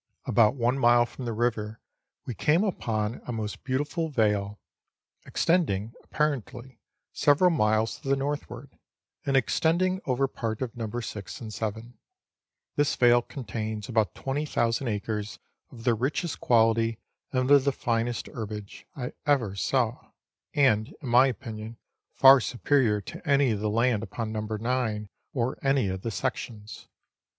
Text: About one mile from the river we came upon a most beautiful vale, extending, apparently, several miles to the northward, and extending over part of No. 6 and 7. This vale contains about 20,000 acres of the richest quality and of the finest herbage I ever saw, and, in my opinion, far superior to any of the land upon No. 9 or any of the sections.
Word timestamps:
About 0.25 0.55
one 0.55 0.79
mile 0.79 1.05
from 1.05 1.25
the 1.25 1.31
river 1.31 1.79
we 2.25 2.33
came 2.33 2.63
upon 2.63 3.21
a 3.27 3.31
most 3.31 3.63
beautiful 3.63 4.09
vale, 4.09 4.59
extending, 5.27 5.93
apparently, 6.01 6.79
several 7.13 7.51
miles 7.51 7.99
to 7.99 8.09
the 8.09 8.15
northward, 8.15 8.79
and 9.27 9.37
extending 9.37 10.01
over 10.07 10.27
part 10.27 10.63
of 10.63 10.75
No. 10.75 10.87
6 10.89 11.39
and 11.41 11.53
7. 11.53 11.99
This 12.75 12.95
vale 12.95 13.21
contains 13.21 13.87
about 13.89 14.15
20,000 14.15 14.87
acres 14.87 15.37
of 15.69 15.83
the 15.83 15.93
richest 15.93 16.39
quality 16.39 16.97
and 17.31 17.51
of 17.51 17.63
the 17.63 17.71
finest 17.71 18.25
herbage 18.25 18.87
I 18.95 19.13
ever 19.27 19.55
saw, 19.55 20.09
and, 20.55 20.95
in 20.99 21.09
my 21.09 21.27
opinion, 21.27 21.77
far 22.15 22.39
superior 22.39 23.01
to 23.01 23.21
any 23.29 23.51
of 23.51 23.59
the 23.59 23.69
land 23.69 24.01
upon 24.01 24.31
No. 24.31 24.39
9 24.47 25.09
or 25.33 25.59
any 25.61 25.89
of 25.89 26.01
the 26.01 26.09
sections. 26.09 26.87